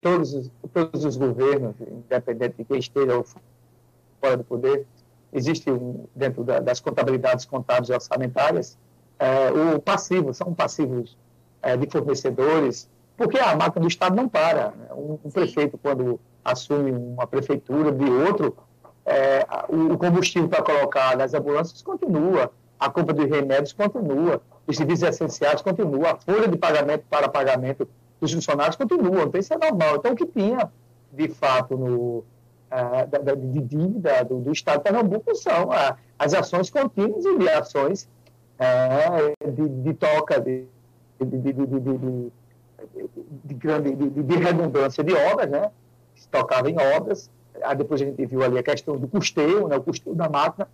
todos 0.00 0.34
os, 0.34 0.50
todos 0.72 1.04
os 1.04 1.16
governos, 1.16 1.74
independente 1.80 2.56
de 2.58 2.64
quem 2.64 2.78
esteja 2.78 3.24
fora 4.20 4.36
do 4.36 4.44
poder, 4.44 4.86
existe 5.32 5.70
um, 5.70 6.06
dentro 6.14 6.44
da, 6.44 6.60
das 6.60 6.80
contabilidades 6.80 7.44
contábeis 7.44 7.88
e 7.88 7.92
orçamentárias 7.92 8.78
é, 9.18 9.50
o 9.50 9.80
passivo, 9.80 10.32
são 10.32 10.54
passivos 10.54 11.16
é, 11.60 11.76
de 11.76 11.90
fornecedores, 11.90 12.88
porque 13.16 13.38
a 13.38 13.56
máquina 13.56 13.82
do 13.82 13.88
Estado 13.88 14.14
não 14.14 14.28
para. 14.28 14.70
Né? 14.70 14.86
Um, 14.92 15.18
um 15.24 15.30
prefeito, 15.30 15.76
quando 15.76 16.20
assume 16.44 16.92
uma 16.92 17.26
prefeitura 17.26 17.90
de 17.90 18.08
outro, 18.08 18.56
é, 19.04 19.44
o 19.68 19.98
combustível 19.98 20.48
para 20.48 20.62
colocar 20.62 21.16
nas 21.16 21.34
ambulâncias 21.34 21.82
continua, 21.82 22.52
a 22.78 22.88
compra 22.88 23.12
de 23.12 23.26
remédios 23.26 23.72
continua, 23.72 24.40
os 24.66 24.76
serviços 24.76 25.08
essenciais 25.08 25.62
continua, 25.62 26.12
a 26.12 26.16
folha 26.16 26.46
de 26.46 26.56
pagamento 26.56 27.04
para 27.10 27.28
pagamento 27.28 27.88
dos 28.20 28.32
funcionários 28.32 28.76
continua, 28.76 29.22
então 29.22 29.40
isso 29.40 29.54
é 29.54 29.58
normal. 29.58 29.96
Então, 29.96 30.12
o 30.12 30.16
que 30.16 30.26
tinha, 30.26 30.70
de 31.12 31.28
fato, 31.28 31.76
no, 31.76 32.24
uh, 32.70 33.36
de 33.36 33.60
dívida 33.60 34.24
do, 34.24 34.40
do, 34.40 34.52
Estado 34.52 34.78
de 34.78 34.84
Pernambuco 34.84 35.34
são 35.34 35.68
uh, 35.68 35.96
as 36.18 36.34
ações 36.34 36.70
contínuas 36.70 37.24
e 37.24 37.38
de 37.38 37.48
ações 37.48 38.08
uh, 38.58 39.50
de, 39.52 39.68
de, 39.68 39.94
toca, 39.94 40.40
de, 40.40 40.64
de, 41.20 41.52
de, 41.52 41.52
de, 43.44 43.54
grande 43.54 43.94
de, 43.94 44.36
redundância 44.36 45.02
de 45.02 45.14
obras, 45.14 45.50
né? 45.50 45.70
se 46.14 46.28
tocava 46.28 46.70
em 46.70 46.76
obras. 46.96 47.30
Aí 47.62 47.76
depois 47.76 48.00
a 48.00 48.04
gente 48.04 48.24
viu 48.26 48.42
ali 48.42 48.58
a 48.58 48.62
questão 48.62 48.96
do 48.96 49.08
custeio, 49.08 49.66
né? 49.68 49.76
o 49.76 49.82
custeio 49.82 50.14
da 50.14 50.28
máquina. 50.28 50.68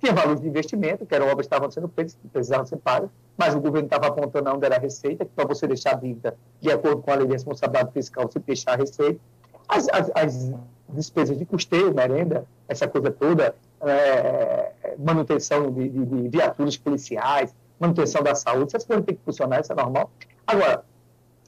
Tinha 0.00 0.14
valores 0.14 0.40
de 0.40 0.48
investimento, 0.48 1.04
que 1.04 1.14
eram 1.14 1.26
obras 1.26 1.46
que 1.46 1.54
estavam 1.54 1.70
sendo 1.70 1.86
feitas, 1.88 2.14
que 2.14 2.26
precisavam 2.28 2.64
ser 2.64 2.78
pagas, 2.78 3.10
mas 3.36 3.54
o 3.54 3.60
governo 3.60 3.86
estava 3.86 4.06
apontando 4.06 4.50
onde 4.50 4.64
era 4.64 4.76
a 4.76 4.78
receita, 4.78 5.26
que 5.26 5.30
para 5.32 5.46
você 5.46 5.66
deixar 5.66 5.92
a 5.92 5.94
dívida 5.94 6.36
de 6.58 6.70
acordo 6.70 7.02
com 7.02 7.10
a 7.10 7.16
lei 7.16 7.26
de 7.26 7.34
responsabilidade 7.34 7.92
fiscal, 7.92 8.26
você 8.26 8.38
deixar 8.38 8.72
a 8.72 8.76
receita. 8.76 9.20
As, 9.68 9.88
as, 9.90 10.10
as 10.14 10.52
despesas 10.88 11.38
de 11.38 11.44
custeio, 11.44 11.94
merenda, 11.94 12.46
essa 12.66 12.88
coisa 12.88 13.10
toda, 13.10 13.54
é, 13.82 14.72
manutenção 14.98 15.70
de, 15.70 15.88
de, 15.88 16.04
de, 16.06 16.28
viaturas 16.28 16.76
policiais, 16.78 17.54
manutenção 17.78 18.22
da 18.22 18.34
saúde, 18.34 18.68
essas 18.68 18.84
coisas 18.84 19.04
têm 19.04 19.14
que 19.14 19.22
funcionar, 19.22 19.60
isso 19.60 19.72
é 19.72 19.76
normal. 19.76 20.10
Agora, 20.46 20.84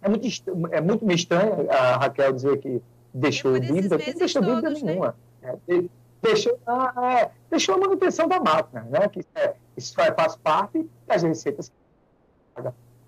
é 0.02 0.08
muito, 0.08 0.26
é 0.70 0.80
muito 0.80 1.10
estranho 1.10 1.70
a 1.70 1.96
Raquel 1.96 2.32
dizer 2.32 2.58
que 2.58 2.82
deixou 3.14 3.58
dívida, 3.58 3.96
porque 3.96 4.12
não 4.12 4.18
deixou 4.18 4.42
dívida 4.42 4.62
todos, 4.62 4.82
né? 4.82 4.90
nenhuma. 4.90 5.14
Né? 5.40 5.58
É, 5.68 5.82
deixou, 6.22 6.58
ah, 6.66 7.20
é, 7.20 7.30
deixou 7.50 7.74
a 7.74 7.78
manutenção 7.78 8.28
da 8.28 8.40
máquina, 8.40 8.82
né? 8.82 9.08
que 9.08 9.26
é, 9.34 9.54
isso 9.76 9.94
faz 9.94 10.36
parte 10.36 10.88
das 11.06 11.22
receitas. 11.22 11.72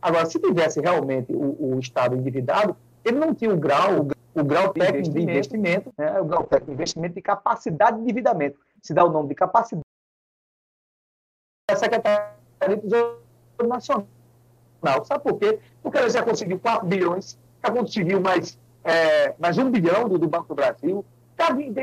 Agora, 0.02 0.26
se 0.26 0.38
tivesse 0.38 0.80
realmente 0.80 1.32
o, 1.32 1.76
o 1.76 1.78
Estado 1.78 2.16
endividado, 2.16 2.76
ele 3.04 3.18
não 3.18 3.34
tinha 3.34 3.52
o 3.52 3.56
grau, 3.56 4.00
o, 4.00 4.40
o 4.40 4.44
grau 4.44 4.72
técnico 4.72 5.10
de 5.10 5.22
investimento, 5.22 5.92
né? 5.96 6.20
o 6.20 6.24
grau 6.24 6.44
técnico 6.44 6.72
de 6.72 6.74
investimento 6.74 7.14
de 7.14 7.22
capacidade 7.22 7.96
de 7.96 8.02
endividamento. 8.02 8.58
Se 8.82 8.92
dá 8.92 9.04
o 9.04 9.10
nome 9.10 9.28
de 9.28 9.34
capacidade 9.34 9.84
da 11.70 11.76
Secretaria 11.76 12.28
do 12.60 12.76
Tesouro 12.82 13.22
Nacional. 13.66 14.06
Sabe 15.04 15.22
por 15.22 15.38
quê? 15.38 15.58
Porque 15.82 15.96
ela 15.96 16.10
já 16.10 16.22
conseguiu 16.22 16.58
4 16.58 16.86
bilhões, 16.86 17.38
já 17.64 17.72
conseguiu 17.72 18.20
mais, 18.20 18.58
é, 18.82 19.34
mais 19.38 19.56
1 19.56 19.70
bilhão 19.70 20.08
do, 20.08 20.18
do 20.18 20.28
Banco 20.28 20.48
do 20.48 20.54
Brasil, 20.54 21.04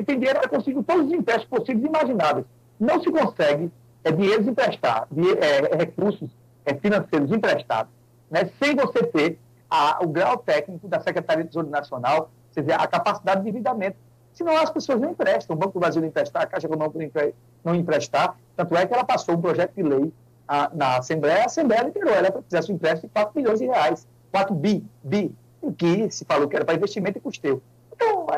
tem 0.05 0.19
dinheiro, 0.19 0.39
ela 0.39 0.47
conseguiu 0.47 0.83
todos 0.83 1.07
os 1.07 1.13
empréstimos 1.13 1.59
possíveis 1.59 1.83
e 1.83 1.87
imagináveis. 1.87 2.45
Não 2.79 3.01
se 3.01 3.11
consegue 3.11 3.71
é, 4.03 4.11
dinheiro 4.11 4.49
emprestados, 4.49 5.09
é, 5.39 5.75
recursos 5.75 6.29
é, 6.65 6.73
financeiros 6.73 7.31
emprestados, 7.31 7.91
né, 8.29 8.49
sem 8.61 8.75
você 8.75 9.03
ter 9.03 9.39
a, 9.69 9.99
o 10.03 10.07
grau 10.07 10.37
técnico 10.37 10.87
da 10.87 10.99
Secretaria 10.99 11.43
do 11.43 11.47
Tesouro 11.47 11.69
Nacional, 11.69 12.21
ou 12.21 12.53
seja, 12.53 12.75
a 12.75 12.87
capacidade 12.87 13.41
de 13.41 13.49
endividamento. 13.49 13.97
Senão 14.33 14.57
as 14.57 14.69
pessoas 14.69 14.99
não 14.99 15.11
emprestam, 15.11 15.55
o 15.55 15.59
Banco 15.59 15.73
do 15.73 15.79
Brasil 15.79 16.01
não 16.01 16.07
emprestar, 16.07 16.43
a 16.43 16.45
Caixa 16.45 16.67
Econômica 16.67 17.33
não 17.63 17.75
emprestar. 17.75 18.37
Tanto 18.55 18.75
é 18.75 18.85
que 18.85 18.93
ela 18.93 19.03
passou 19.03 19.35
um 19.35 19.41
projeto 19.41 19.73
de 19.75 19.83
lei 19.83 20.11
a, 20.47 20.69
na 20.73 20.97
Assembleia, 20.97 21.43
a 21.43 21.45
Assembleia 21.45 21.83
liberou, 21.83 22.13
ela 22.13 22.41
fizesse 22.43 22.71
um 22.71 22.75
empréstimo 22.75 23.07
de 23.07 23.13
4 23.13 23.33
bilhões 23.33 23.59
de 23.59 23.65
reais, 23.65 24.07
4 24.31 24.53
bi, 24.53 24.85
bi, 25.03 25.33
o 25.61 25.71
que 25.71 26.09
se 26.09 26.25
falou 26.25 26.47
que 26.47 26.55
era 26.55 26.65
para 26.65 26.75
investimento 26.75 27.17
e 27.17 27.21
custeio. 27.21 27.61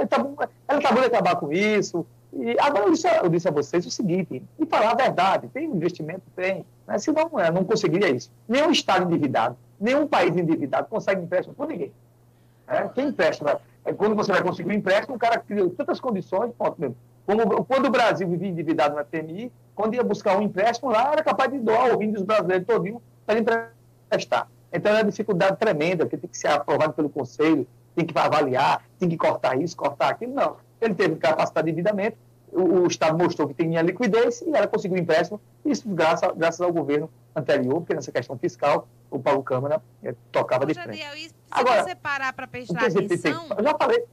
Então, 0.01 0.33
ela 0.37 0.49
ela 0.67 0.81
tá 0.81 0.91
de 0.91 1.05
acabar 1.05 1.35
com 1.35 1.51
isso. 1.51 2.05
E 2.33 2.57
agora 2.59 2.85
eu 2.85 2.91
disse, 2.91 3.07
eu 3.07 3.29
disse 3.29 3.47
a 3.47 3.51
vocês 3.51 3.85
o 3.85 3.91
seguinte, 3.91 4.41
e 4.57 4.65
falar 4.65 4.91
a 4.91 4.95
verdade, 4.95 5.47
tem 5.49 5.65
investimento? 5.65 6.23
Tem. 6.35 6.65
Né? 6.87 6.97
Senão, 6.97 7.29
eu 7.39 7.53
não 7.53 7.63
conseguiria 7.63 8.09
isso. 8.09 8.31
Nenhum 8.47 8.71
Estado 8.71 9.05
endividado, 9.05 9.55
nenhum 9.79 10.07
país 10.07 10.35
endividado 10.35 10.87
consegue 10.87 11.21
empréstimo 11.21 11.53
por 11.53 11.67
ninguém. 11.67 11.91
É? 12.67 12.87
Quem 12.89 13.09
empresta? 13.09 13.61
É, 13.85 13.93
quando 13.93 14.15
você 14.15 14.31
vai 14.31 14.41
conseguir 14.41 14.69
um 14.69 14.73
empréstimo, 14.73 15.15
o 15.15 15.19
cara 15.19 15.37
criou 15.37 15.69
tantas 15.69 15.99
condições, 15.99 16.51
ponto 16.57 16.79
mesmo. 16.79 16.95
Como, 17.25 17.63
quando 17.65 17.85
o 17.85 17.91
Brasil 17.91 18.27
vivia 18.27 18.49
endividado 18.49 18.95
na 18.95 19.03
FMI, 19.03 19.51
quando 19.75 19.93
ia 19.93 20.03
buscar 20.03 20.37
um 20.37 20.41
empréstimo 20.41 20.89
lá, 20.91 21.11
era 21.11 21.23
capaz 21.23 21.51
de 21.51 21.59
doar 21.59 21.93
o 21.93 21.97
vinho 21.97 22.13
dos 22.13 22.23
brasileiros 22.23 22.65
todinho 22.65 23.01
para 23.25 23.39
emprestar. 23.39 24.47
Então 24.71 24.91
é 24.91 24.95
uma 24.95 25.03
dificuldade 25.03 25.57
tremenda, 25.57 26.05
porque 26.05 26.17
tem 26.17 26.29
que 26.29 26.37
ser 26.37 26.47
aprovado 26.47 26.93
pelo 26.93 27.09
Conselho, 27.09 27.67
tem 27.95 28.05
que 28.05 28.17
avaliar, 28.17 28.83
tem 28.99 29.09
que 29.09 29.17
cortar 29.17 29.59
isso, 29.59 29.75
cortar 29.75 30.09
aquilo. 30.09 30.33
Não. 30.33 30.57
Ele 30.81 30.93
teve 30.93 31.15
capacidade 31.15 31.65
de 31.65 31.71
endividamento, 31.71 32.17
o, 32.51 32.81
o 32.81 32.87
Estado 32.87 33.17
mostrou 33.17 33.47
que 33.47 33.53
tinha 33.53 33.81
liquidez 33.81 34.41
e 34.41 34.49
ela 34.49 34.67
conseguiu 34.67 34.97
empréstimo, 34.97 35.41
isso 35.65 35.87
graças, 35.89 36.31
graças 36.35 36.61
ao 36.61 36.71
governo 36.71 37.09
anterior, 37.35 37.79
porque 37.79 37.95
nessa 37.95 38.11
questão 38.11 38.37
fiscal, 38.37 38.87
o 39.09 39.19
Paulo 39.19 39.43
Câmara 39.43 39.81
eh, 40.03 40.13
tocava 40.31 40.65
de 40.65 40.73
frente. 40.73 40.97
Jadiel, 40.97 41.29
se 41.29 41.33
Agora, 41.49 41.83
você 41.83 41.95
parar 41.95 42.31
para 42.33 42.47
prestar 42.47 42.85
atenção... 42.85 43.47
Eu 43.57 43.63
já 43.63 43.75
falei, 43.75 44.05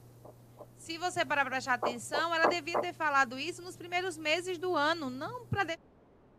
se 0.77 0.97
você 0.97 1.23
parar 1.23 1.41
para 1.41 1.51
prestar 1.51 1.73
atenção, 1.75 2.33
ela 2.33 2.47
devia 2.47 2.79
ter 2.79 2.93
falado 2.93 3.37
isso 3.37 3.61
nos 3.61 3.77
primeiros 3.77 4.17
meses 4.17 4.57
do 4.57 4.75
ano, 4.75 5.09
não 5.09 5.45
para 5.45 5.77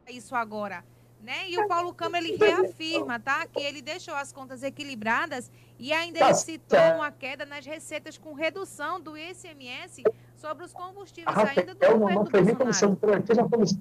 isso 0.09 0.35
agora. 0.35 0.85
Né? 1.23 1.49
E 1.51 1.57
o 1.57 1.69
Paulo 1.69 1.95
Câmara 1.95 2.25
ele 2.25 2.37
reafirma, 2.37 3.21
tá? 3.21 3.47
Que 3.47 3.63
ele 3.63 3.81
deixou 3.81 4.13
as 4.15 4.33
contas 4.33 4.65
equilibradas 4.65 5.49
e 5.79 5.93
ainda 5.93 6.19
ele 6.19 6.35
citou 6.35 6.81
uma 6.97 7.13
queda 7.13 7.47
nas 7.47 7.65
receitas 7.65 8.19
com 8.19 8.33
redução 8.33 9.01
do 9.01 9.17
ICMS 9.17 10.03
sobre 10.35 10.65
os 10.65 10.73
combustíveis 10.73 11.37
ainda 11.37 11.75
do 11.75 11.79
governo 11.79 12.15
não, 12.15 12.25
do 12.25 12.31
fez 12.31 12.57
comissão, 12.57 12.99
fez 13.25 13.39
uma 13.39 13.49
comissão, 13.49 13.81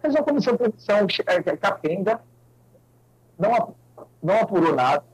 fez 0.00 0.14
uma 0.14 0.24
comissão 0.24 0.52
de 0.54 0.58
produção 0.58 1.06
é, 1.26 1.56
capenga, 1.58 2.20
não, 3.38 3.74
não 4.22 4.40
apurou 4.40 4.74
nada. 4.74 5.04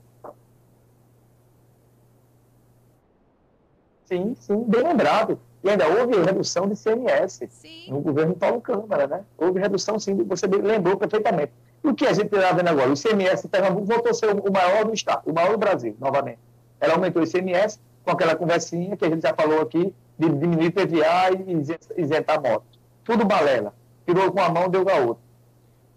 Sim, 4.05 4.35
sim, 4.39 4.63
bem 4.63 4.83
lembrado. 4.83 5.39
E 5.63 5.69
ainda 5.69 5.87
houve 5.87 6.15
redução 6.21 6.67
de 6.69 6.75
CMS 6.75 7.41
sim. 7.49 7.89
no 7.89 7.99
governo 7.99 8.35
Paulo 8.35 8.61
Câmara, 8.61 9.07
né? 9.07 9.25
Houve 9.35 9.59
redução, 9.59 9.97
sim, 9.99 10.15
você 10.23 10.45
lembrou 10.45 10.95
perfeitamente. 10.95 11.51
E 11.83 11.87
o 11.87 11.95
que 11.95 12.05
a 12.05 12.13
gente 12.13 12.33
está 12.35 12.51
vendo 12.51 12.67
agora? 12.67 12.89
O 12.89 12.93
ICMS 12.93 13.47
em 13.47 13.49
Pernambuco 13.49 13.85
voltou 13.85 14.11
a 14.11 14.13
ser 14.13 14.27
o 14.27 14.51
maior 14.51 14.85
do 14.85 14.93
Estado, 14.93 15.23
o 15.25 15.33
maior 15.33 15.51
do 15.51 15.57
Brasil, 15.57 15.95
novamente. 15.99 16.39
Ela 16.79 16.93
aumentou 16.93 17.21
o 17.21 17.25
ICMS 17.25 17.79
com 18.03 18.11
aquela 18.11 18.35
conversinha 18.35 18.95
que 18.95 19.03
a 19.03 19.09
gente 19.09 19.23
já 19.23 19.33
falou 19.33 19.59
aqui, 19.61 19.93
de 20.17 20.29
diminuir 20.29 20.71
PVA 20.71 21.31
e 21.31 22.01
isentar 22.01 22.41
motos. 22.41 22.79
Tudo 23.03 23.25
balela. 23.25 23.73
Tirou 24.05 24.31
com 24.31 24.39
a 24.39 24.49
mão, 24.49 24.69
deu 24.69 24.85
com 24.85 24.91
a 24.91 24.97
outra. 24.97 25.23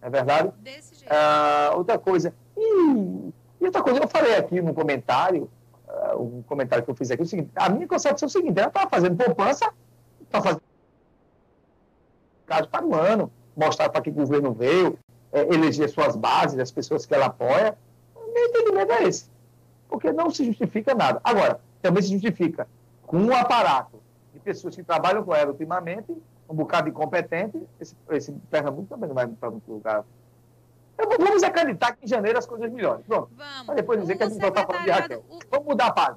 É 0.01 0.09
verdade? 0.09 0.51
Desse 0.61 0.95
jeito. 0.95 1.13
Ah, 1.13 1.73
outra 1.77 1.99
coisa. 1.99 2.33
E, 2.57 3.33
e 3.61 3.65
outra 3.65 3.83
coisa, 3.83 4.01
eu 4.01 4.09
falei 4.09 4.35
aqui 4.35 4.63
no 4.63 4.73
comentário, 4.73 5.51
um 6.17 6.43
comentário 6.43 6.85
que 6.85 6.91
eu 6.91 6.95
fiz 6.95 7.11
aqui, 7.11 7.23
é 7.23 7.25
o 7.25 7.29
seguinte, 7.29 7.51
a 7.55 7.69
minha 7.69 7.87
concepção 7.87 8.27
é 8.27 8.29
o 8.29 8.33
seguinte, 8.33 8.59
ela 8.59 8.69
estava 8.69 8.89
fazendo 8.89 9.17
poupança, 9.17 9.73
está 10.23 10.41
fazendo 10.41 10.63
caso 12.47 12.69
para 12.69 12.85
o 12.85 12.95
ano, 12.95 13.31
mostrar 13.57 13.91
para 13.91 14.01
que 14.01 14.11
o 14.11 14.13
governo 14.13 14.53
veio, 14.53 14.99
é, 15.31 15.43
eleger 15.55 15.89
suas 15.91 16.17
bases, 16.17 16.59
as 16.59 16.71
pessoas 16.71 17.05
que 17.05 17.15
ela 17.15 17.27
apoia. 17.27 17.77
Meu 18.15 18.47
entendimento 18.47 18.93
é 18.93 19.05
esse. 19.05 19.31
Porque 19.89 20.11
não 20.13 20.31
se 20.31 20.45
justifica 20.45 20.95
nada. 20.95 21.21
Agora, 21.23 21.61
também 21.83 22.03
se 22.03 22.11
justifica 22.11 22.67
com 23.07 23.19
um 23.19 23.35
aparato 23.35 24.01
de 24.33 24.41
pessoas 24.41 24.75
que 24.75 24.83
trabalham 24.83 25.23
com 25.23 25.35
ela 25.35 25.51
ultimamente, 25.51 26.17
um 26.49 26.55
bocado 26.55 26.89
incompetente, 26.89 27.63
esse, 27.79 27.95
esse 28.11 28.33
Pernambuco 28.51 28.89
também 28.89 29.09
não 29.09 29.15
vai 29.15 29.27
para 29.27 29.51
muito 29.51 29.71
lugar 29.71 30.05
vamos 31.19 31.43
acreditar 31.43 31.93
que 31.93 32.05
em 32.05 32.09
janeiro 32.09 32.39
as 32.39 32.47
coisas 32.47 32.71
melhorem. 32.71 33.03
Pronto. 33.05 33.31
Vamos. 33.37 33.67
Mas 33.67 33.77
depois 33.77 34.01
dizer 34.01 34.15
o 34.15 34.17
que 34.17 34.23
a 34.25 34.29
gente 34.29 34.41
vai 34.41 34.49
estar 34.49 34.67
falando 34.67 34.85
de 34.85 34.91
Raquel. 34.91 35.25
O... 35.29 35.39
Vamos 35.51 35.67
mudar 35.67 35.87
a 35.87 35.93
página. 35.93 36.07